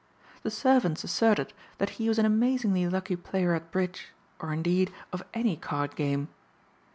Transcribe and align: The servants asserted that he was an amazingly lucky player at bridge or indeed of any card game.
The 0.41 0.49
servants 0.49 1.03
asserted 1.03 1.53
that 1.77 1.91
he 2.01 2.09
was 2.09 2.17
an 2.17 2.25
amazingly 2.25 2.89
lucky 2.89 3.15
player 3.15 3.53
at 3.53 3.69
bridge 3.69 4.07
or 4.39 4.51
indeed 4.51 4.91
of 5.13 5.21
any 5.31 5.55
card 5.55 5.95
game. 5.95 6.29